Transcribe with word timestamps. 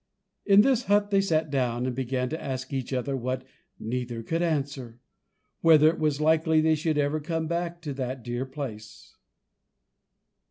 In 0.47 0.61
this 0.61 0.85
hut 0.85 1.11
they 1.11 1.21
sat 1.21 1.51
down 1.51 1.85
and 1.85 1.95
began 1.95 2.27
to 2.29 2.43
ask 2.43 2.73
each 2.73 2.91
other 2.91 3.15
what 3.15 3.43
neither 3.77 4.23
could 4.23 4.41
answer, 4.41 4.99
whether 5.59 5.89
it 5.89 5.99
was 5.99 6.19
likely 6.19 6.59
they 6.59 6.73
should 6.73 6.97
ever 6.97 7.19
come 7.19 7.45
back 7.45 7.83
to 7.83 7.93
that 7.93 8.23
dear 8.23 8.47
place. 8.47 9.17